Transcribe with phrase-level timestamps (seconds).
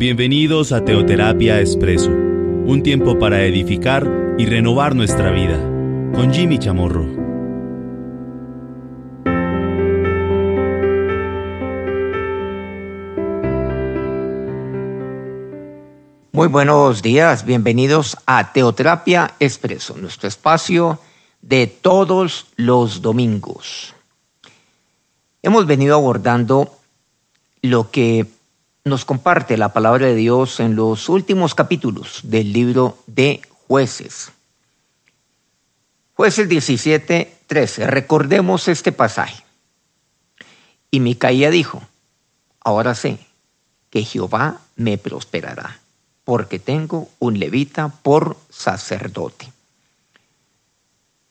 [0.00, 5.58] Bienvenidos a Teoterapia Expreso, un tiempo para edificar y renovar nuestra vida,
[6.14, 7.04] con Jimmy Chamorro.
[16.32, 20.98] Muy buenos días, bienvenidos a Teoterapia Expreso, nuestro espacio
[21.42, 23.94] de todos los domingos.
[25.42, 26.74] Hemos venido abordando
[27.60, 28.39] lo que
[28.90, 34.32] nos comparte la palabra de Dios en los últimos capítulos del libro de jueces.
[36.14, 37.86] Jueces 17, 13.
[37.86, 39.42] Recordemos este pasaje.
[40.90, 41.80] Y Micaía dijo,
[42.60, 43.20] ahora sé
[43.90, 45.78] que Jehová me prosperará,
[46.24, 49.52] porque tengo un levita por sacerdote.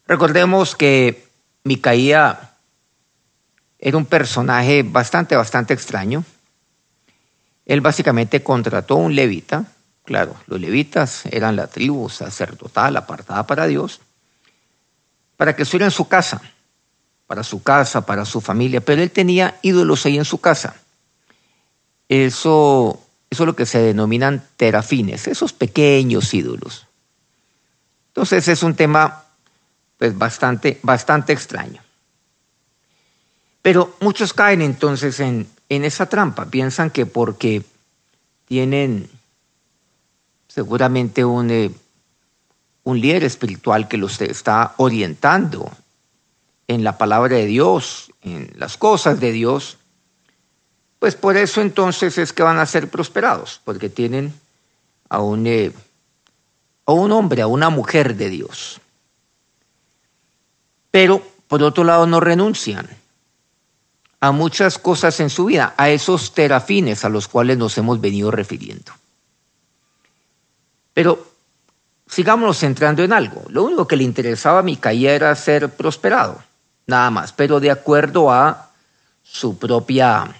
[0.07, 1.27] Recordemos que
[1.65, 2.53] Micaía
[3.77, 6.23] era un personaje bastante, bastante extraño
[7.69, 9.63] él básicamente contrató un levita,
[10.03, 14.01] claro, los levitas eran la tribu sacerdotal apartada para Dios,
[15.37, 16.41] para que estuviera en su casa,
[17.27, 20.77] para su casa, para su familia, pero él tenía ídolos ahí en su casa.
[22.07, 26.87] Eso, eso es lo que se denominan terafines, esos pequeños ídolos.
[28.07, 29.25] Entonces es un tema
[29.99, 31.83] pues bastante, bastante extraño.
[33.61, 36.45] Pero muchos caen entonces en, en esa trampa.
[36.45, 37.63] Piensan que porque
[38.45, 39.09] tienen
[40.47, 41.71] seguramente un, eh,
[42.83, 45.71] un líder espiritual que los está orientando
[46.67, 49.77] en la palabra de Dios, en las cosas de Dios,
[50.99, 54.33] pues por eso entonces es que van a ser prosperados, porque tienen
[55.07, 55.71] a un, eh,
[56.85, 58.81] a un hombre, a una mujer de Dios.
[60.91, 62.87] Pero por otro lado no renuncian
[64.19, 68.31] a muchas cosas en su vida, a esos terafines a los cuales nos hemos venido
[68.31, 68.91] refiriendo.
[70.93, 71.25] Pero
[72.07, 73.43] sigámonos centrando en algo.
[73.49, 76.43] Lo único que le interesaba a Micaía era ser prosperado,
[76.87, 78.71] nada más, pero de acuerdo a
[79.23, 80.35] su propia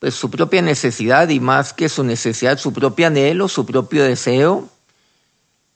[0.00, 4.66] pues su propia necesidad y más que su necesidad, su propio anhelo, su propio deseo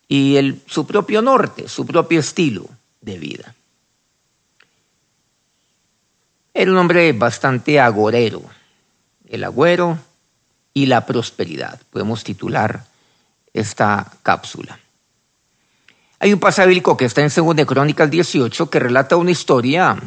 [0.09, 2.66] y el, su propio norte, su propio estilo
[3.03, 3.55] de vida.
[6.56, 8.41] Era un hombre bastante agorero,
[9.28, 9.98] el agüero
[10.72, 11.81] y la prosperidad.
[11.91, 12.84] Podemos titular
[13.53, 14.78] esta cápsula.
[16.20, 20.00] Hay un pasaje bíblico que está en 2 Crónicas 18 que relata una historia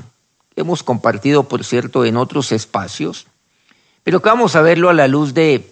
[0.56, 3.28] que hemos compartido, por cierto, en otros espacios,
[4.04, 5.70] pero que vamos a verlo a la luz de,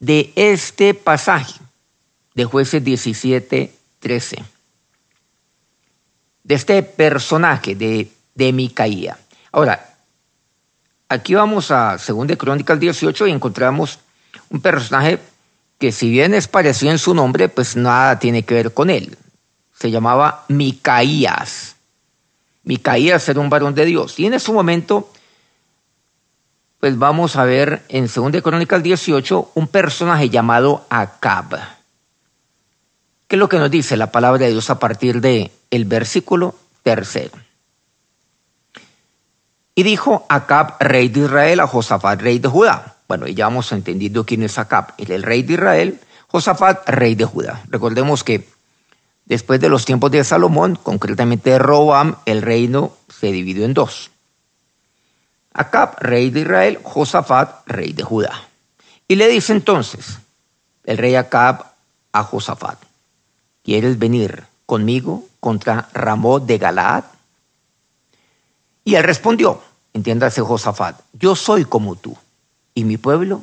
[0.00, 1.58] de este pasaje
[2.34, 4.36] de jueces 17, 13,
[6.44, 9.18] de este personaje de, de Micaía.
[9.52, 9.94] Ahora,
[11.08, 13.98] aquí vamos a 2 Crónicas 18 y encontramos
[14.50, 15.18] un personaje
[15.78, 19.16] que si bien es parecido en su nombre, pues nada tiene que ver con él.
[19.74, 21.76] Se llamaba Micaías.
[22.64, 24.18] Micaías era un varón de Dios.
[24.18, 25.10] Y en ese momento,
[26.80, 31.58] pues vamos a ver en 2 Crónicas 18 un personaje llamado Acab.
[33.28, 36.54] ¿Qué es lo que nos dice la palabra de Dios a partir del el versículo
[36.82, 37.47] tercero?
[39.78, 42.96] Y dijo Acab, rey de Israel, a Josafat, rey de Judá.
[43.06, 44.92] Bueno, ya vamos entendiendo quién es Acab.
[44.98, 47.62] el rey de Israel, Josafat, rey de Judá.
[47.68, 48.48] Recordemos que
[49.24, 54.10] después de los tiempos de Salomón, concretamente de Roam, el reino se dividió en dos.
[55.52, 58.32] Acab, rey de Israel, Josafat, rey de Judá.
[59.06, 60.18] Y le dice entonces
[60.86, 61.66] el rey Acab
[62.10, 62.80] a Josafat,
[63.62, 67.04] ¿quieres venir conmigo contra Ramón de Galaad?
[68.84, 69.60] Y él respondió,
[69.98, 72.16] entiéndase Josafat, yo soy como tú
[72.74, 73.42] y mi pueblo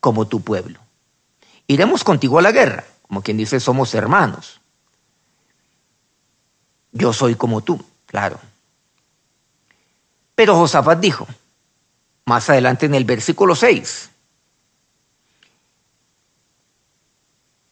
[0.00, 0.78] como tu pueblo.
[1.66, 4.60] Iremos contigo a la guerra, como quien dice, somos hermanos.
[6.92, 8.38] Yo soy como tú, claro.
[10.34, 11.26] Pero Josafat dijo,
[12.26, 14.10] más adelante en el versículo 6,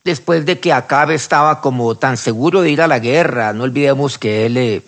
[0.03, 4.19] después de que Acabe estaba como tan seguro de ir a la guerra, no olvidemos
[4.19, 4.83] que él eh,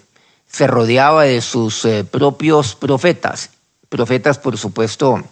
[0.47, 3.51] se rodeaba de sus eh, propios profetas,
[3.89, 5.23] profetas por supuesto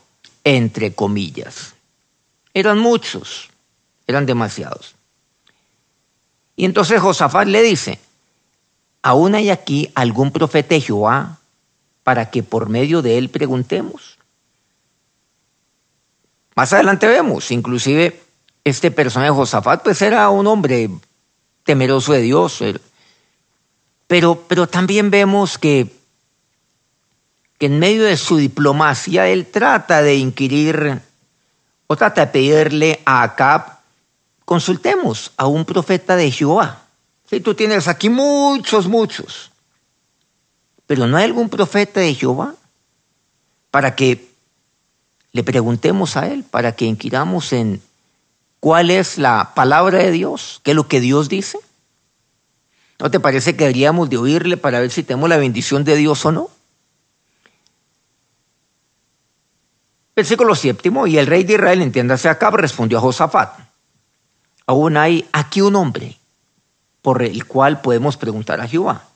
[0.44, 1.74] entre comillas.
[2.52, 3.48] Eran muchos,
[4.06, 4.94] eran demasiados.
[6.56, 7.98] Y entonces Josafat le dice,
[9.02, 11.38] ¿aún hay aquí algún profeta de Jehová
[12.02, 14.18] para que por medio de él preguntemos?
[16.54, 18.22] Más adelante vemos, inclusive
[18.62, 20.90] este personaje Josafat pues era un hombre
[21.64, 22.62] temeroso de Dios,
[24.14, 25.92] pero, pero también vemos que,
[27.58, 31.00] que en medio de su diplomacia él trata de inquirir
[31.88, 33.80] o trata de pedirle a Acab,
[34.44, 36.84] consultemos a un profeta de Jehová.
[37.28, 39.50] Si tú tienes aquí muchos, muchos,
[40.86, 42.54] pero no hay algún profeta de Jehová
[43.72, 44.28] para que
[45.32, 47.82] le preguntemos a él, para que inquiramos en
[48.60, 51.58] cuál es la palabra de Dios, qué es lo que Dios dice.
[52.98, 56.24] ¿No te parece que deberíamos de oírle para ver si tenemos la bendición de Dios
[56.24, 56.50] o no?
[60.14, 63.58] Versículo séptimo, y el rey de Israel, entiéndase acá, respondió a Josafat,
[64.66, 66.16] aún hay aquí un hombre
[67.02, 69.08] por el cual podemos preguntar a Jehová,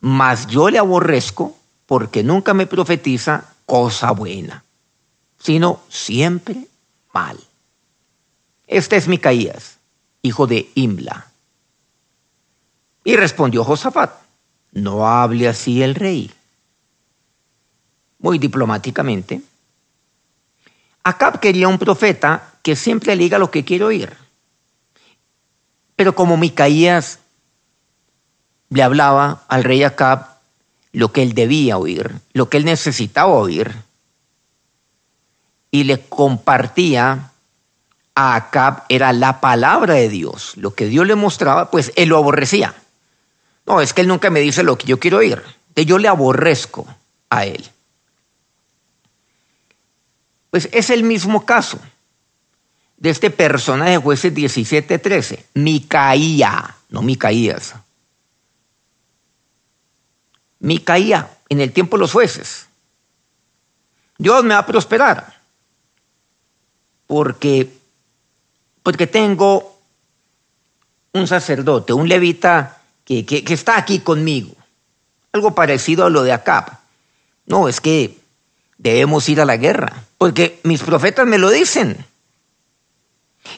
[0.00, 4.64] mas yo le aborrezco porque nunca me profetiza cosa buena,
[5.38, 6.66] sino siempre
[7.12, 7.38] mal.
[8.66, 9.78] Este es Micaías,
[10.22, 11.25] hijo de Imla.
[13.06, 14.10] Y respondió Josafat,
[14.72, 16.28] no hable así el rey.
[18.18, 19.42] Muy diplomáticamente,
[21.04, 24.12] Acab quería un profeta que siempre le diga lo que quiere oír.
[25.94, 27.20] Pero como Micaías
[28.70, 30.26] le hablaba al rey Acab
[30.90, 33.72] lo que él debía oír, lo que él necesitaba oír,
[35.70, 37.30] y le compartía
[38.16, 42.16] a Acab era la palabra de Dios, lo que Dios le mostraba, pues él lo
[42.16, 42.74] aborrecía.
[43.66, 45.42] No, es que él nunca me dice lo que yo quiero oír,
[45.74, 46.86] que yo le aborrezco
[47.28, 47.68] a él.
[50.50, 51.80] Pues es el mismo caso
[52.96, 57.74] de este personaje de jueces 17-13, Micaía, no Micaías.
[60.60, 62.66] Micaía, en el tiempo de los jueces.
[64.18, 65.40] Dios me va a prosperar
[67.06, 67.70] porque,
[68.82, 69.78] porque tengo
[71.12, 72.75] un sacerdote, un levita
[73.06, 74.54] que, que está aquí conmigo.
[75.32, 76.78] Algo parecido a lo de Acab.
[77.46, 78.18] No, es que
[78.76, 82.04] debemos ir a la guerra, porque mis profetas me lo dicen.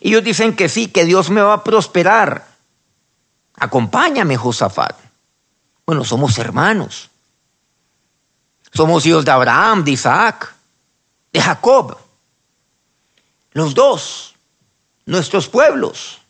[0.00, 2.46] Ellos dicen que sí, que Dios me va a prosperar.
[3.54, 4.96] Acompáñame, Josafat.
[5.86, 7.10] Bueno, somos hermanos.
[8.72, 10.54] Somos hijos de Abraham, de Isaac,
[11.32, 11.96] de Jacob.
[13.52, 14.34] Los dos,
[15.06, 16.20] nuestros pueblos.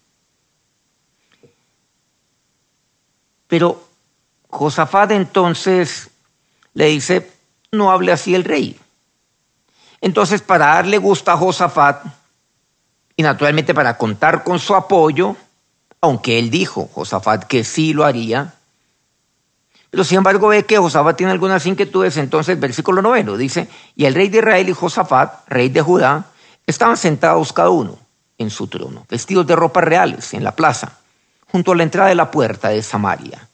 [3.49, 3.83] Pero
[4.49, 6.11] Josafat entonces
[6.75, 7.29] le dice,
[7.73, 8.79] no hable así el rey.
[10.01, 12.05] Entonces, para darle gusto a Josafat,
[13.17, 15.35] y naturalmente para contar con su apoyo,
[16.01, 18.55] aunque él dijo, Josafat, que sí lo haría,
[19.91, 24.15] pero sin embargo ve que Josafat tiene algunas inquietudes, entonces versículo noveno dice, y el
[24.15, 26.27] rey de Israel y Josafat, rey de Judá,
[26.67, 27.99] estaban sentados cada uno
[28.37, 30.99] en su trono, vestidos de ropas reales en la plaza,
[31.51, 33.49] junto a la entrada de la puerta de Samaria.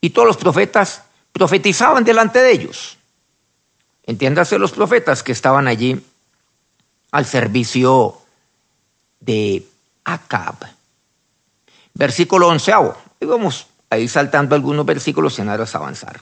[0.00, 1.02] Y todos los profetas
[1.32, 2.96] profetizaban delante de ellos.
[4.04, 6.04] Entiéndase los profetas que estaban allí
[7.10, 8.18] al servicio
[9.20, 9.66] de
[10.04, 10.56] Acab.
[11.94, 12.96] Versículo onceavo.
[13.20, 16.20] Y vamos ahí saltando algunos versículos en aras avanzar.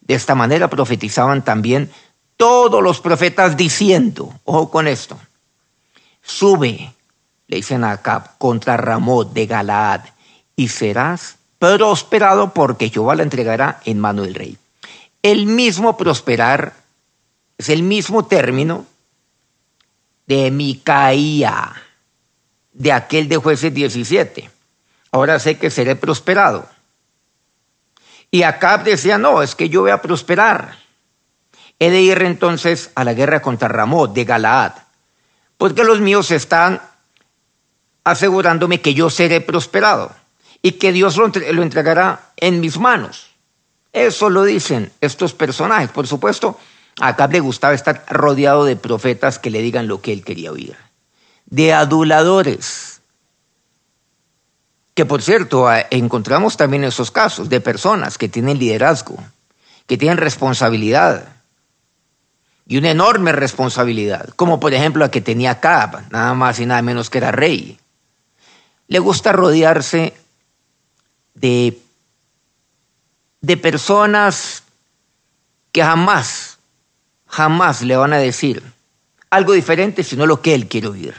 [0.00, 1.90] De esta manera profetizaban también
[2.36, 5.18] todos los profetas diciendo, ojo con esto,
[6.22, 6.94] sube,
[7.48, 10.02] le dicen a Acab, contra Ramot de Galaad,
[10.54, 14.58] y serás prosperado porque Jehová la entregará en mano del rey.
[15.22, 16.74] El mismo prosperar
[17.56, 18.86] es el mismo término
[20.26, 21.72] de Micaía,
[22.72, 24.50] de aquel de jueces 17.
[25.10, 26.68] Ahora sé que seré prosperado.
[28.30, 30.78] Y Acab decía, no, es que yo voy a prosperar.
[31.78, 34.72] He de ir entonces a la guerra contra Ramot de Galaad,
[35.56, 36.80] porque los míos están
[38.10, 40.12] asegurándome que yo seré prosperado
[40.62, 43.28] y que Dios lo, lo entregará en mis manos.
[43.92, 45.90] Eso lo dicen estos personajes.
[45.90, 46.58] Por supuesto,
[47.00, 50.52] a Acab le gustaba estar rodeado de profetas que le digan lo que él quería
[50.52, 50.76] oír,
[51.46, 53.00] de aduladores.
[54.94, 59.16] Que por cierto, encontramos también esos casos de personas que tienen liderazgo,
[59.86, 61.28] que tienen responsabilidad
[62.66, 66.82] y una enorme responsabilidad, como por ejemplo la que tenía Acab, nada más y nada
[66.82, 67.78] menos que era rey.
[68.88, 70.14] Le gusta rodearse
[71.34, 71.80] de,
[73.40, 74.64] de personas
[75.72, 76.58] que jamás
[77.28, 78.62] jamás le van a decir
[79.30, 81.14] algo diferente sino lo que él quiere oír.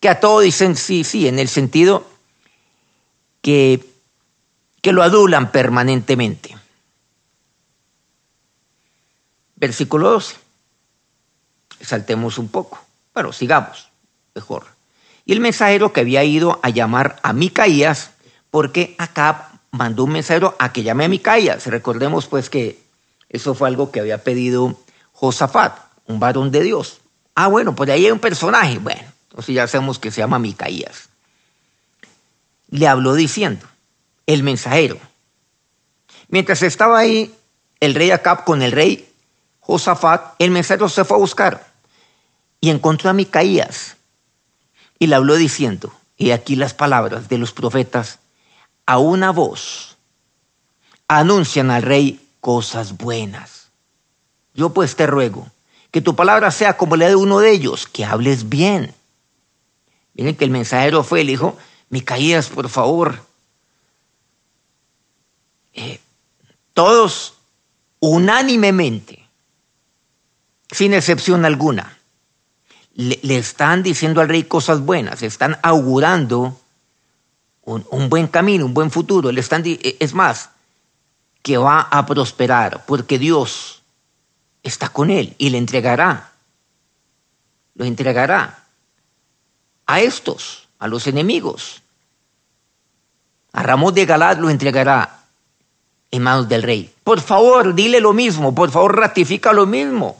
[0.00, 2.08] Que a todos dicen sí, sí, en el sentido
[3.42, 3.84] que,
[4.80, 6.56] que lo adulan permanentemente.
[9.56, 10.36] Versículo 12.
[11.80, 12.84] Saltemos un poco.
[13.12, 13.88] Bueno, sigamos,
[14.34, 14.77] mejor.
[15.28, 18.12] Y el mensajero que había ido a llamar a Micaías,
[18.50, 19.36] porque Acab
[19.70, 21.66] mandó un mensajero a que llame a Micaías.
[21.66, 22.80] Recordemos pues que
[23.28, 24.80] eso fue algo que había pedido
[25.12, 27.02] Josafat, un varón de Dios.
[27.34, 28.78] Ah, bueno, pues ahí hay un personaje.
[28.78, 31.10] Bueno, entonces ya sabemos que se llama Micaías.
[32.70, 33.66] Le habló diciendo,
[34.24, 34.98] el mensajero.
[36.28, 37.34] Mientras estaba ahí
[37.80, 39.06] el rey Acab con el rey
[39.60, 41.66] Josafat, el mensajero se fue a buscar
[42.62, 43.97] y encontró a Micaías
[44.98, 48.18] y le habló diciendo, y aquí las palabras de los profetas,
[48.86, 49.96] a una voz
[51.06, 53.68] anuncian al rey cosas buenas.
[54.54, 55.46] Yo pues te ruego
[55.90, 58.94] que tu palabra sea como la de uno de ellos, que hables bien.
[60.14, 61.56] Miren que el mensajero fue, le dijo,
[61.88, 63.20] Micaías, por favor.
[65.72, 66.00] Eh,
[66.74, 67.34] todos
[68.00, 69.28] unánimemente,
[70.70, 71.97] sin excepción alguna,
[72.98, 76.60] le, están diciendo al rey cosas buenas, están augurando
[77.62, 79.30] un, un, buen camino, un buen futuro.
[79.30, 80.50] Le están, es más,
[81.42, 83.82] que va a prosperar, porque Dios
[84.64, 86.32] está con él y le entregará.
[87.76, 88.64] Lo entregará
[89.86, 91.82] a estos, a los enemigos.
[93.52, 95.20] A Ramón de Galad lo entregará
[96.10, 96.92] en manos del rey.
[97.04, 100.16] Por favor, dile lo mismo, por favor, ratifica lo mismo.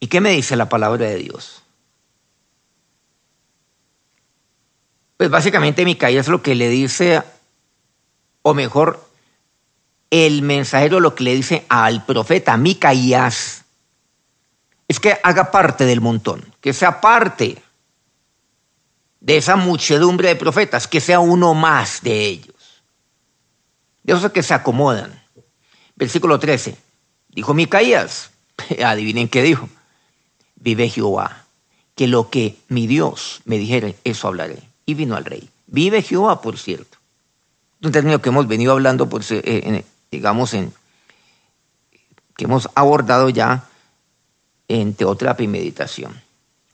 [0.00, 1.62] ¿Y qué me dice la palabra de Dios?
[5.16, 7.22] Pues básicamente Micaías lo que le dice,
[8.42, 9.08] o mejor,
[10.10, 13.64] el mensajero lo que le dice al profeta Micaías
[14.88, 17.62] es que haga parte del montón, que sea parte
[19.20, 22.84] de esa muchedumbre de profetas, que sea uno más de ellos.
[24.04, 25.20] De esos que se acomodan.
[25.96, 26.76] Versículo 13.
[27.30, 28.30] Dijo Micaías,
[28.84, 29.68] adivinen qué dijo,
[30.56, 31.44] vive Jehová,
[31.94, 34.62] que lo que mi Dios me dijere, eso hablaré.
[34.84, 35.48] Y vino al rey.
[35.66, 36.98] Vive Jehová, por cierto.
[37.82, 40.72] Un término que hemos venido hablando por, eh, digamos, en,
[42.36, 43.68] que hemos abordado ya
[44.68, 46.20] en teoterapia y meditación,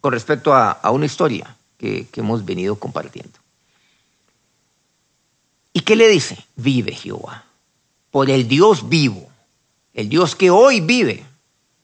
[0.01, 3.39] con respecto a, una historia que, que hemos venido compartiendo.
[5.73, 6.45] ¿Y qué le dice?
[6.57, 7.45] Vive Jehová,
[8.11, 9.29] por el Dios vivo,
[9.95, 11.25] el Dios que hoy vive.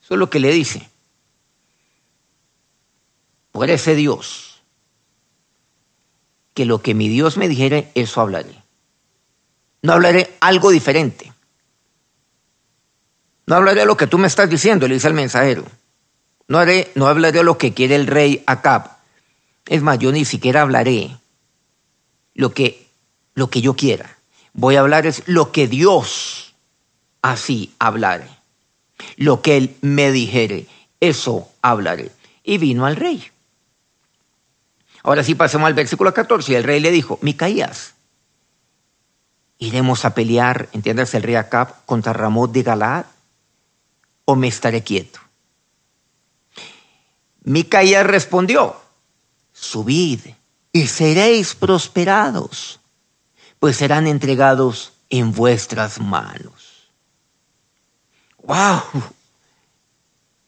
[0.03, 0.89] Eso es lo que le dice.
[3.59, 4.63] Por Dios,
[6.55, 8.63] que lo que mi Dios me dijere, eso hablaré.
[9.83, 11.33] No hablaré algo diferente.
[13.47, 15.65] No hablaré lo que tú me estás diciendo, le dice el mensajero.
[16.47, 18.99] No, haré, no hablaré lo que quiere el rey Acab.
[19.67, 21.17] Es más, yo ni siquiera hablaré
[22.35, 22.87] lo que,
[23.35, 24.19] lo que yo quiera.
[24.53, 26.55] Voy a hablar es lo que Dios
[27.23, 28.29] así hablaré.
[29.17, 30.67] Lo que él me dijere,
[31.01, 32.13] eso hablaré.
[32.45, 33.25] Y vino al rey.
[35.03, 36.53] Ahora sí pasemos al versículo 14.
[36.53, 37.95] Y el rey le dijo, Micaías,
[39.59, 43.07] iremos a pelear, entiendes, el rey Acab contra Ramón de Galaad
[44.25, 45.21] o me estaré quieto?
[47.45, 48.77] Micaías respondió,
[49.53, 50.21] subid
[50.73, 52.81] y seréis prosperados,
[53.59, 56.91] pues serán entregados en vuestras manos.
[58.43, 58.83] ¡Wow!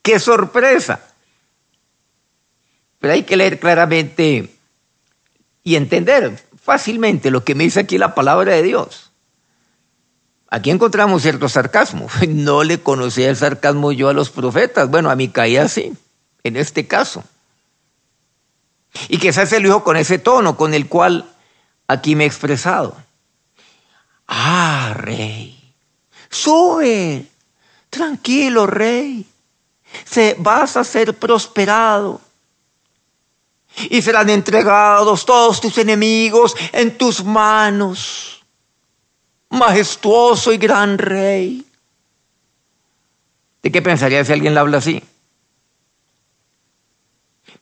[0.02, 1.10] ¡Qué sorpresa!
[3.00, 4.54] Pero hay que leer claramente
[5.64, 9.11] y entender fácilmente lo que me dice aquí la palabra de Dios.
[10.50, 12.09] Aquí encontramos cierto sarcasmo.
[12.28, 14.90] No le conocía el sarcasmo yo a los profetas.
[14.90, 15.92] Bueno, a Micaías sí,
[16.45, 17.25] en este caso.
[19.09, 21.28] Y quizás se lo dijo con ese tono con el cual
[21.87, 22.97] aquí me he expresado.
[24.26, 25.75] Ah, rey,
[26.28, 27.26] sube,
[27.88, 29.26] tranquilo, rey.
[30.04, 32.21] Se, vas a ser prosperado.
[33.89, 38.41] Y serán entregados todos tus enemigos en tus manos
[39.50, 41.67] majestuoso y gran rey.
[43.62, 45.03] ¿De qué pensaría si alguien le habla así?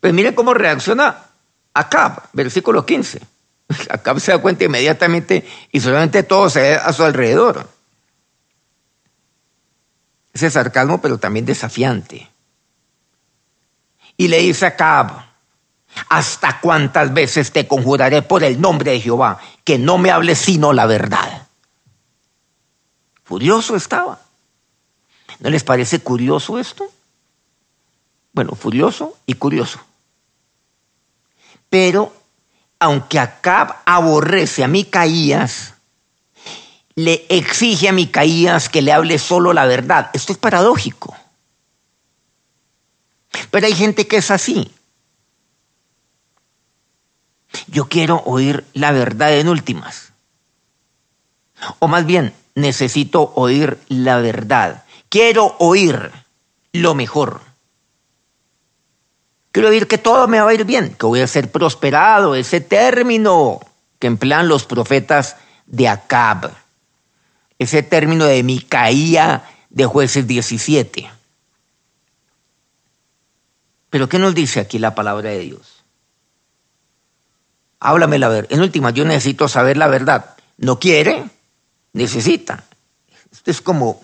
[0.00, 1.24] Pues mire cómo reacciona
[1.74, 3.20] Acab, versículo 15.
[3.90, 7.68] Acab se da cuenta inmediatamente y solamente todo se ve a su alrededor.
[10.32, 12.30] Ese sarcasmo, pero también desafiante.
[14.16, 15.27] Y le dice a Acab,
[16.08, 20.72] ¿hasta cuántas veces te conjuraré por el nombre de Jehová que no me hables sino
[20.72, 21.46] la verdad?
[23.24, 24.20] Furioso estaba.
[25.40, 26.90] ¿No les parece curioso esto?
[28.32, 29.80] Bueno, furioso y curioso.
[31.68, 32.12] Pero,
[32.78, 35.74] aunque Acab aborrece a Micaías,
[36.94, 40.10] le exige a Micaías que le hable solo la verdad.
[40.12, 41.16] Esto es paradójico.
[43.50, 44.72] Pero hay gente que es así.
[47.66, 50.12] Yo quiero oír la verdad en últimas.
[51.78, 56.10] O más bien, necesito oír la verdad, quiero oír
[56.72, 57.40] lo mejor.
[59.52, 62.60] Quiero oír que todo me va a ir bien, que voy a ser prosperado, ese
[62.60, 63.60] término
[63.98, 65.36] que emplean los profetas
[65.66, 66.52] de Acab,
[67.58, 71.10] ese término de Micaía de jueces 17.
[73.90, 75.77] Pero ¿qué nos dice aquí la palabra de Dios?
[77.80, 78.52] Háblame la verdad.
[78.52, 80.36] En última, yo necesito saber la verdad.
[80.56, 81.24] ¿No quiere?
[81.92, 82.64] Necesita.
[83.30, 84.02] Esto es como,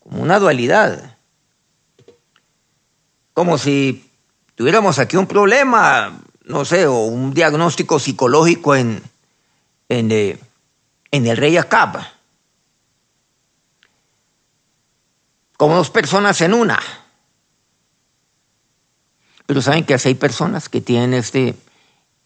[0.00, 1.16] como una dualidad.
[3.34, 4.10] Como si
[4.56, 9.02] tuviéramos aquí un problema, no sé, o un diagnóstico psicológico en,
[9.88, 10.38] en, eh,
[11.12, 12.00] el rey Acab.
[15.56, 16.80] Como dos personas en una.
[19.46, 21.54] Pero saben que hay personas que tienen este,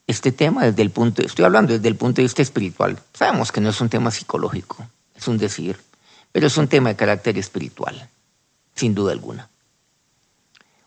[0.06, 2.99] este tema desde el punto, estoy hablando desde el punto de vista espiritual.
[3.12, 5.80] Sabemos que no es un tema psicológico, es un decir,
[6.32, 8.08] pero es un tema de carácter espiritual,
[8.75, 9.49] sin duda alguna.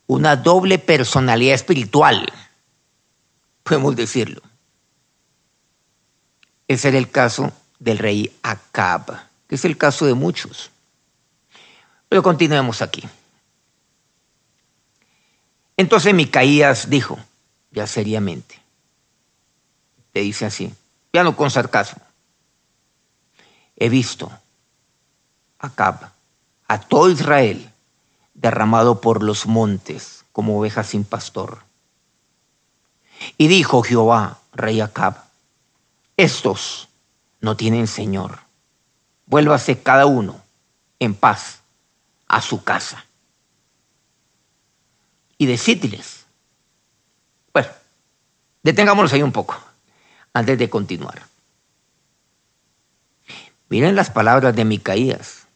[0.05, 2.31] Una doble personalidad espiritual,
[3.63, 4.41] podemos decirlo.
[6.67, 9.05] Ese era el caso del rey Acab,
[9.47, 10.69] que es el caso de muchos.
[12.09, 13.03] Pero continuemos aquí.
[15.77, 17.19] Entonces Micaías dijo,
[17.71, 18.56] ya seriamente,
[20.21, 20.73] dice así,
[21.13, 22.03] ya no con sarcasmo,
[23.75, 24.31] he visto
[25.59, 26.11] a Acab,
[26.67, 27.71] a todo Israel,
[28.33, 31.63] derramado por los montes como ovejas sin pastor.
[33.37, 35.15] Y dijo Jehová, rey Acab,
[36.17, 36.89] estos
[37.41, 38.39] no tienen Señor,
[39.25, 40.41] vuélvase cada uno
[40.99, 41.61] en paz
[42.27, 43.05] a su casa
[45.37, 46.25] y decídles.
[47.53, 47.69] Bueno,
[48.63, 49.66] detengámonos ahí un poco
[50.37, 51.23] antes de continuar.
[53.69, 55.47] Miren las palabras de Micaías.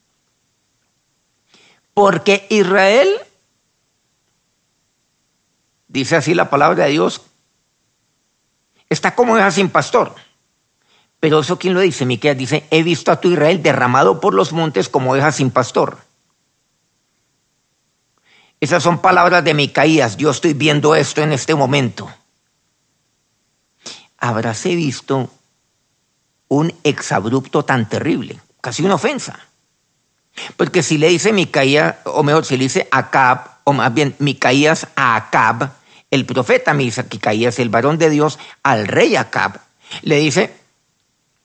[1.94, 3.09] Porque Israel,
[5.87, 7.22] dice así la palabra de Dios,
[8.89, 10.15] está como oveja sin pastor.
[11.20, 12.05] Pero eso quién lo dice?
[12.05, 16.00] Micaías dice, he visto a tu Israel derramado por los montes como oveja sin pastor.
[18.59, 20.17] Esas son palabras de Micaías.
[20.17, 22.11] Yo estoy viendo esto en este momento.
[24.22, 25.29] Habráse visto
[26.48, 29.40] un exabrupto tan terrible, casi una ofensa.
[30.55, 34.88] Porque si le dice Micaías, o mejor, si le dice Acab, o más bien Micaías
[34.96, 35.72] a Acab,
[36.10, 39.60] el profeta Micaías, el varón de Dios, al rey Acab,
[40.03, 40.53] le dice,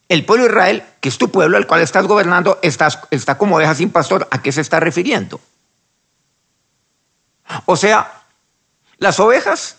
[0.08, 3.74] el pueblo de Israel, que es tu pueblo, al cual estás gobernando, está como oveja
[3.74, 5.40] sin pastor, ¿a qué se está refiriendo?
[7.64, 8.22] O sea,
[8.98, 9.78] las ovejas,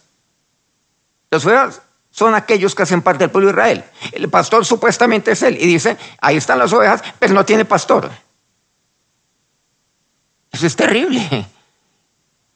[1.30, 1.82] las ovejas
[2.18, 3.84] son aquellos que hacen parte del pueblo de Israel.
[4.12, 8.10] El pastor supuestamente es él y dice, ahí están las ovejas, pero no tiene pastor.
[10.52, 11.46] Eso es terrible.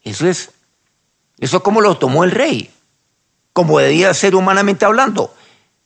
[0.03, 0.49] Eso es,
[1.37, 2.71] eso como lo tomó el rey,
[3.53, 5.31] como debía ser humanamente hablando.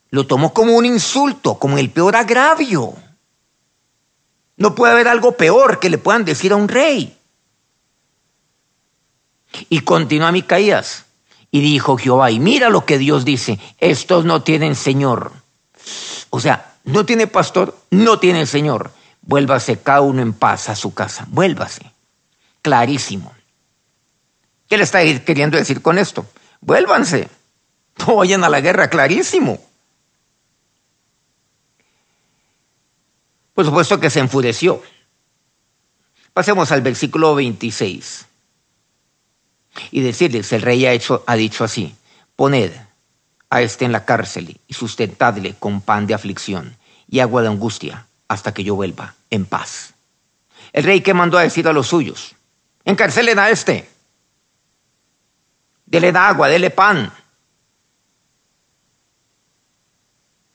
[0.09, 2.93] Lo tomó como un insulto, como el peor agravio.
[4.55, 7.17] No puede haber algo peor que le puedan decir a un rey.
[9.67, 11.04] Y continúa Micaías.
[11.55, 15.31] Y dijo Jehová, y mira lo que Dios dice, estos no tienen Señor.
[16.29, 18.91] O sea, no tiene pastor, no tiene Señor.
[19.21, 21.25] Vuélvase cada uno en paz a su casa.
[21.29, 21.93] Vuélvase.
[22.61, 23.33] Clarísimo.
[24.67, 26.25] ¿Qué le está queriendo decir con esto?
[26.59, 27.29] Vuélvanse.
[28.05, 29.57] No vayan a la guerra, clarísimo.
[33.53, 34.83] Por supuesto que se enfureció.
[36.33, 38.25] Pasemos al versículo 26
[39.91, 41.95] y decirles, el rey ha, hecho, ha dicho así,
[42.35, 42.71] poned
[43.49, 46.75] a este en la cárcel y sustentadle con pan de aflicción
[47.07, 49.93] y agua de angustia hasta que yo vuelva en paz.
[50.73, 52.35] El rey que mandó a decir a los suyos,
[52.83, 53.89] encarcelen a este,
[55.85, 57.11] dele agua, dele pan,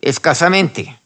[0.00, 0.98] escasamente,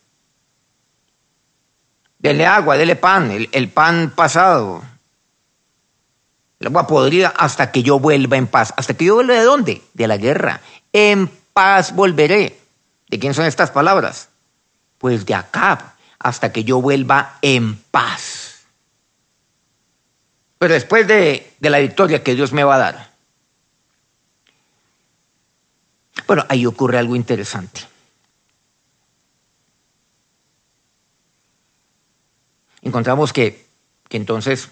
[2.18, 4.82] dele agua, dele pan, el, el pan pasado,
[6.64, 8.72] el agua podrida hasta que yo vuelva en paz.
[8.78, 9.82] ¿Hasta que yo vuelva de dónde?
[9.92, 10.62] De la guerra.
[10.94, 12.58] En paz volveré.
[13.08, 14.30] ¿De quién son estas palabras?
[14.96, 15.80] Pues de Acab,
[16.18, 18.64] hasta que yo vuelva en paz.
[20.56, 23.10] Pero después de, la victoria que Dios me va a dar.
[26.26, 27.82] Bueno, ahí ocurre algo interesante.
[32.80, 33.66] Encontramos que
[34.08, 34.70] entonces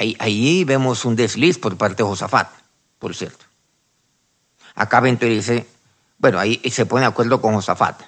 [0.00, 2.48] Ahí, vemos un desliz por parte de Josafat,
[2.98, 3.44] por cierto.
[4.74, 5.66] Acá Bento dice,
[6.16, 8.00] bueno, ahí se pone de acuerdo con Josafat.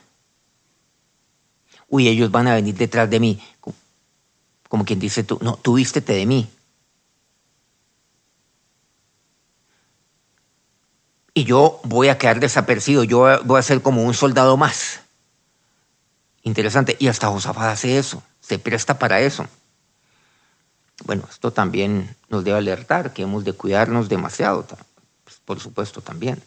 [1.88, 3.42] Uy, ellos van a venir detrás de mí.
[4.70, 6.48] Como quien dice tú, no, tú de mí.
[11.34, 15.00] Y yo voy a quedar desapercibido, yo voy a ser como un soldado más.
[16.42, 16.96] Interesante.
[16.98, 19.46] Y hasta Josafat hace eso, se presta para eso.
[21.04, 24.64] Bueno, esto también nos debe alertar que hemos de cuidarnos demasiado,
[25.24, 26.42] pues, por supuesto también.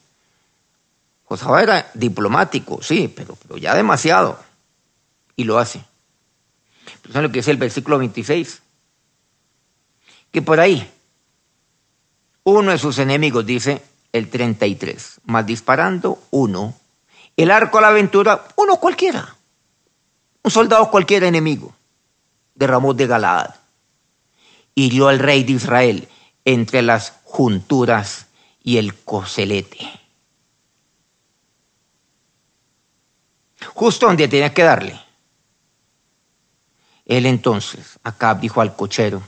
[1.25, 4.39] Josafat era diplomático, sí, pero, pero ya demasiado.
[5.35, 5.83] Y lo hace.
[7.01, 8.61] Pero lo que dice el versículo 26?
[10.31, 10.91] Que por ahí
[12.43, 13.81] uno de sus enemigos dice
[14.11, 16.75] el 33, más disparando uno,
[17.35, 19.35] el arco a la aventura, uno cualquiera,
[20.43, 21.73] un soldado cualquiera enemigo,
[22.53, 23.55] derramó de Galaad,
[24.75, 26.07] hirió al rey de Israel
[26.43, 28.27] entre las junturas
[28.61, 29.79] y el coselete.
[33.73, 34.99] Justo donde tenía que darle.
[37.05, 39.21] Él entonces, Acab dijo al cochero,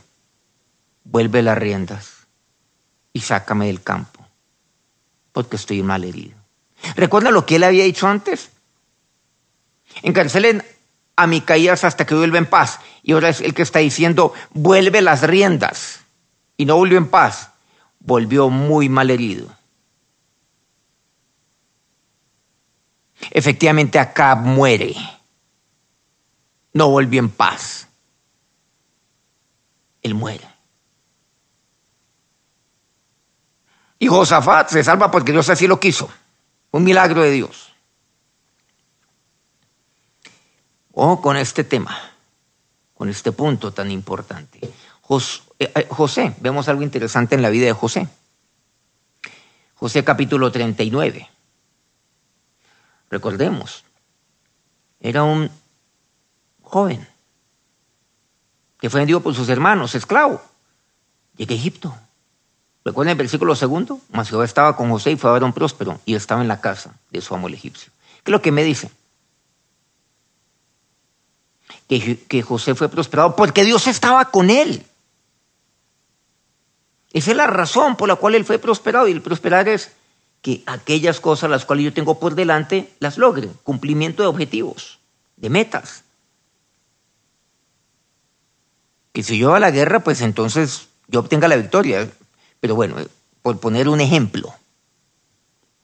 [1.04, 2.26] vuelve las riendas
[3.12, 4.26] y sácame del campo,
[5.32, 6.36] porque estoy mal herido.
[6.96, 8.50] ¿Recuerda lo que él había dicho antes?
[10.02, 10.64] Encarcelen
[11.16, 12.80] a Micaías hasta que vuelva en paz.
[13.02, 16.00] Y ahora es el que está diciendo, vuelve las riendas.
[16.56, 17.50] Y no volvió en paz,
[18.00, 19.48] volvió muy mal herido.
[23.30, 24.94] Efectivamente, Acab muere
[26.78, 27.88] no volvió en paz.
[30.02, 30.48] Él muere.
[33.98, 36.08] Y Josafat se salva porque Dios así lo quiso.
[36.70, 37.72] Un milagro de Dios.
[40.92, 41.98] O con este tema,
[42.98, 44.58] con este punto tan importante.
[44.60, 44.72] Eh,
[45.60, 48.08] eh, José, vemos algo interesante en la vida de José.
[49.76, 51.30] José capítulo 39.
[53.08, 53.84] Recordemos,
[54.98, 55.48] era un
[56.60, 57.06] joven,
[58.80, 60.42] que fue vendido por sus hermanos, esclavo.
[61.36, 61.94] Llega a Egipto.
[62.84, 66.42] Recuerden el versículo segundo, mas Jehová estaba con José y fue un próspero y estaba
[66.42, 67.92] en la casa de su amo el egipcio.
[68.24, 68.90] ¿Qué es lo que me dice?
[71.88, 74.84] Que, que José fue prosperado porque Dios estaba con él.
[77.12, 79.08] Esa es la razón por la cual él fue prosperado.
[79.08, 79.92] Y el prosperar es
[80.42, 83.48] que aquellas cosas las cuales yo tengo por delante las logre.
[83.62, 84.98] Cumplimiento de objetivos,
[85.36, 86.04] de metas.
[89.18, 92.08] que si yo a la guerra, pues entonces yo obtenga la victoria.
[92.60, 92.94] Pero bueno,
[93.42, 94.54] por poner un ejemplo,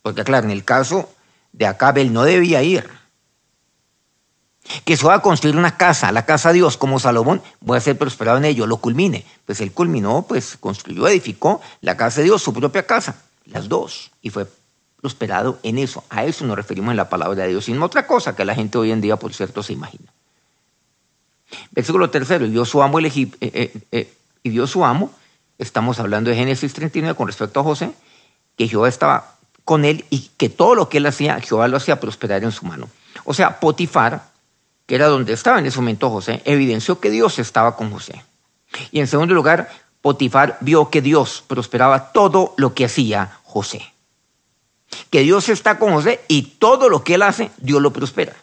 [0.03, 1.12] porque claro, en el caso
[1.51, 2.88] de Acab él no debía ir.
[4.85, 7.81] Que se va a construir una casa, la casa de Dios, como Salomón, voy a
[7.81, 9.24] ser prosperado en ello, lo culmine.
[9.44, 14.11] Pues él culminó, pues construyó, edificó la casa de Dios, su propia casa, las dos,
[14.22, 14.46] y fue
[15.00, 16.03] prosperado en eso.
[16.09, 18.79] A eso nos referimos en la palabra de Dios, sin otra cosa que la gente
[18.79, 20.11] hoy en día, por cierto, se imagina.
[21.72, 25.11] Versículo tercero, y su amo, el eh, eh, eh, y dio su amo,
[25.59, 27.92] estamos hablando de Génesis 39 con respecto a José,
[28.57, 32.00] que Jehová estaba con él y que todo lo que él hacía, Jehová lo hacía
[32.00, 32.88] prosperar en su mano.
[33.24, 34.24] O sea, Potifar,
[34.87, 38.25] que era donde estaba en ese momento José, evidenció que Dios estaba con José.
[38.90, 39.70] Y en segundo lugar,
[40.01, 43.94] Potifar vio que Dios prosperaba todo lo que hacía José.
[45.11, 48.35] Que Dios está con José y todo lo que él hace, Dios lo prospera.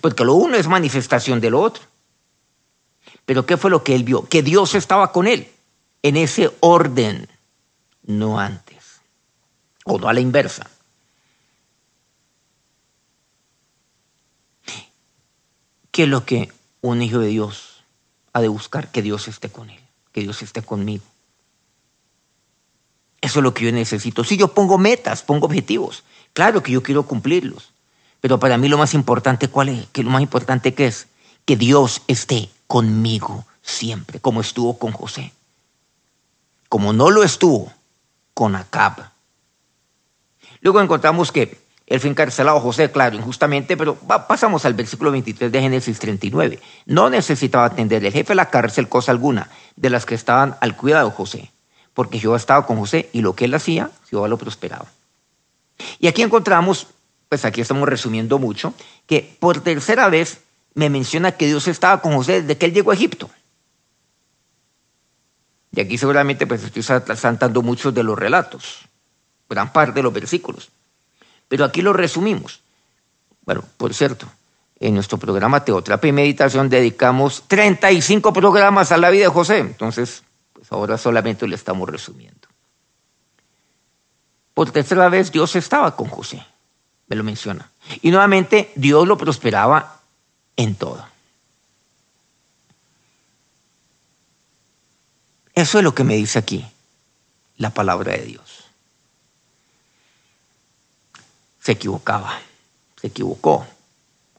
[0.00, 1.84] Porque lo uno es manifestación de lo otro.
[3.24, 4.26] Pero ¿qué fue lo que él vio?
[4.26, 5.48] Que Dios estaba con él
[6.02, 7.28] en ese orden,
[8.02, 9.00] no antes,
[9.84, 10.68] o no a la inversa.
[15.90, 17.84] ¿Qué es lo que un hijo de Dios
[18.32, 18.90] ha de buscar?
[18.90, 19.80] Que Dios esté con él,
[20.12, 21.04] que Dios esté conmigo.
[23.20, 24.24] Eso es lo que yo necesito.
[24.24, 27.72] Si yo pongo metas, pongo objetivos, claro que yo quiero cumplirlos.
[28.20, 29.86] Pero para mí lo más importante, ¿cuál es?
[29.92, 31.06] Que lo más importante que es
[31.44, 35.32] que Dios esté conmigo siempre, como estuvo con José.
[36.68, 37.72] Como no lo estuvo
[38.34, 39.10] con Acab.
[40.60, 41.59] Luego encontramos que
[41.90, 46.60] él fue encarcelado, José, claro, injustamente, pero pasamos al versículo 23 de Génesis 39.
[46.86, 50.76] No necesitaba atender el jefe de la cárcel cosa alguna de las que estaban al
[50.76, 51.50] cuidado de José,
[51.92, 54.86] porque Jehová estaba con José y lo que él hacía, Jehová lo prosperaba.
[55.98, 56.86] Y aquí encontramos,
[57.28, 58.72] pues aquí estamos resumiendo mucho,
[59.08, 60.42] que por tercera vez
[60.74, 63.28] me menciona que Dios estaba con José desde que él llegó a Egipto.
[65.72, 68.78] Y aquí seguramente pues estoy saltando muchos de los relatos,
[69.48, 70.70] gran parte de los versículos.
[71.50, 72.60] Pero aquí lo resumimos.
[73.44, 74.28] Bueno, por cierto,
[74.78, 79.58] en nuestro programa Teotrapia y Meditación dedicamos 35 programas a la vida de José.
[79.58, 82.46] Entonces, pues ahora solamente le estamos resumiendo.
[84.54, 86.40] Por tercera vez Dios estaba con José,
[87.08, 87.68] me lo menciona.
[88.00, 90.02] Y nuevamente Dios lo prosperaba
[90.54, 91.04] en todo.
[95.52, 96.64] Eso es lo que me dice aquí
[97.56, 98.59] la palabra de Dios.
[101.60, 102.40] Se equivocaba,
[103.00, 103.66] se equivocó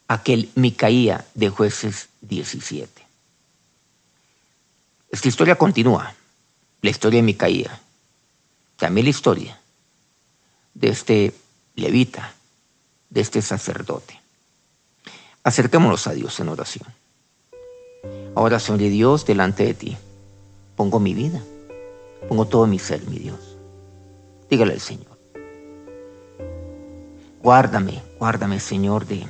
[0.07, 3.01] aquel Micaía de jueces 17.
[5.11, 6.13] Esta historia continúa,
[6.81, 7.79] la historia de Micaía,
[8.77, 9.59] también la historia
[10.73, 11.35] de este
[11.75, 12.33] levita,
[13.09, 14.19] de este sacerdote.
[15.43, 16.87] Acerquémonos a Dios en oración.
[18.35, 19.97] Ahora, Señor de Dios, delante de ti,
[20.75, 21.41] pongo mi vida,
[22.29, 23.57] pongo todo mi ser, mi Dios.
[24.49, 25.10] Dígale al Señor.
[27.43, 29.25] Guárdame, guárdame, Señor, de,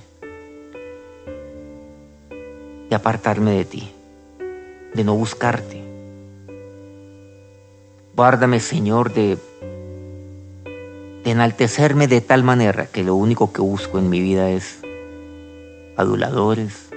[2.89, 3.89] de apartarme de ti,
[4.93, 5.81] de no buscarte.
[8.13, 9.37] Guárdame, Señor, de,
[11.23, 14.81] de enaltecerme de tal manera que lo único que busco en mi vida es
[15.95, 16.89] aduladores,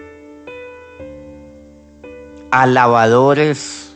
[2.50, 3.94] alabadores,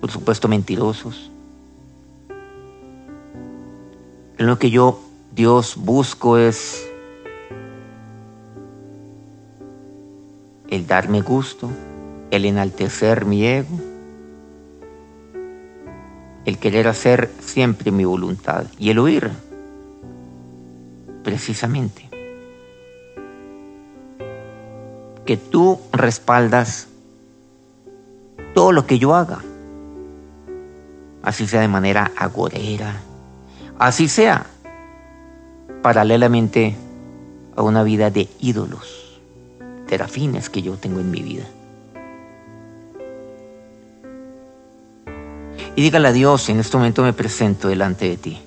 [0.00, 1.30] por supuesto mentirosos.
[4.38, 5.00] lo que yo,
[5.34, 6.88] Dios, busco es
[10.68, 11.68] el darme gusto,
[12.30, 13.76] el enaltecer mi ego,
[16.44, 19.28] el querer hacer siempre mi voluntad y el oír,
[21.24, 22.08] precisamente.
[25.26, 26.86] Que tú respaldas
[28.54, 29.40] todo lo que yo haga,
[31.24, 33.00] así sea de manera agorera,
[33.80, 34.53] así sea
[35.84, 36.74] paralelamente
[37.54, 39.20] a una vida de ídolos,
[39.86, 41.44] terafines que yo tengo en mi vida.
[45.76, 48.40] Y dígale a Dios, en este momento me presento delante de ti.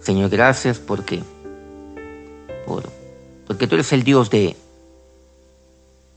[0.00, 1.22] Señor, gracias porque,
[2.66, 2.82] por,
[3.46, 4.56] porque tú eres el Dios de,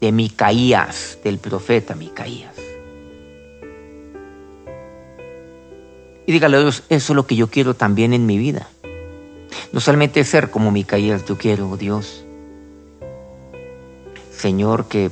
[0.01, 2.55] de Micaías, del profeta Micaías.
[6.25, 8.69] Y dígale a Dios, eso es lo que yo quiero también en mi vida.
[9.71, 12.25] No solamente ser como Micaías, yo quiero, Dios.
[14.31, 15.11] Señor, que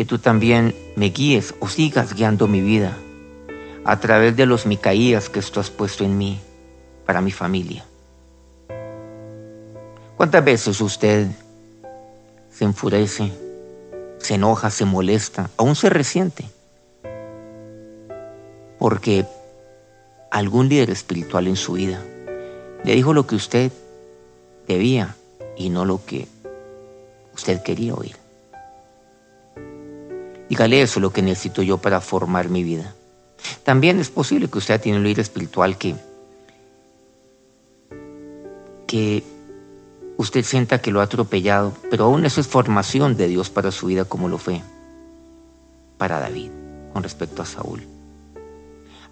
[0.00, 2.96] que tú también me guíes o sigas guiando mi vida
[3.84, 6.40] a través de los Micaías que tú has puesto en mí
[7.04, 7.84] para mi familia.
[10.16, 11.26] ¿Cuántas veces usted
[12.50, 13.30] se enfurece,
[14.16, 16.46] se enoja, se molesta, aún se resiente?
[18.80, 19.24] Porque
[20.32, 22.02] algún líder espiritual en su vida
[22.82, 23.70] le dijo lo que usted
[24.66, 25.14] debía
[25.56, 26.26] y no lo que
[27.34, 28.16] usted quería oír.
[30.48, 32.94] Dígale eso lo que necesito yo para formar mi vida.
[33.62, 35.94] También es posible que usted tiene un líder espiritual que,
[38.86, 39.22] que
[40.16, 43.86] usted sienta que lo ha atropellado, pero aún eso es formación de Dios para su
[43.86, 44.60] vida como lo fue
[45.98, 46.50] para David
[46.92, 47.89] con respecto a Saúl.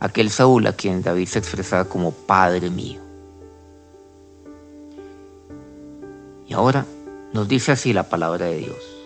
[0.01, 3.01] Aquel Saúl a quien David se expresaba como Padre mío.
[6.47, 6.87] Y ahora
[7.33, 8.99] nos dice así la palabra de Dios.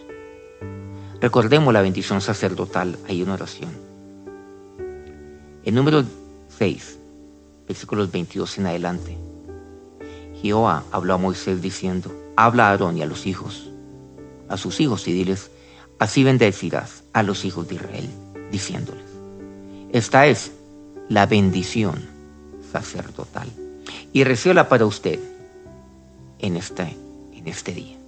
[1.20, 3.70] Recordemos la bendición sacerdotal ahí en oración.
[5.64, 6.04] En número
[6.58, 6.98] 6,
[7.66, 9.16] versículos 22 en adelante,
[10.40, 13.70] Jehová habló a Moisés diciendo, habla a Aarón y a los hijos,
[14.48, 15.50] a sus hijos y diles,
[15.98, 18.10] así bendecirás a los hijos de Israel,
[18.50, 19.04] diciéndoles,
[19.92, 20.52] esta es
[21.12, 22.00] la bendición
[22.72, 23.46] sacerdotal
[24.14, 25.20] y recíbela para usted
[26.38, 26.96] en este,
[27.34, 27.98] en este día.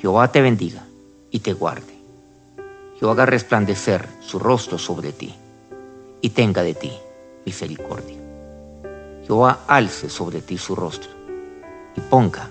[0.00, 0.84] Jehová te bendiga
[1.30, 1.94] y te guarde.
[2.98, 5.32] Jehová haga resplandecer su rostro sobre ti
[6.20, 6.90] y tenga de ti
[7.46, 8.18] misericordia.
[9.24, 11.12] Jehová alce sobre ti su rostro
[11.96, 12.50] y ponga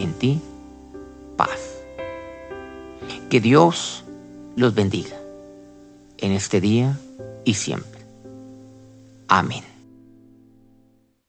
[0.00, 0.40] en ti
[1.36, 1.60] paz.
[3.30, 4.02] Que Dios
[4.56, 5.16] los bendiga
[6.18, 6.98] en este día
[7.44, 8.00] y siempre.
[9.28, 9.71] Amén.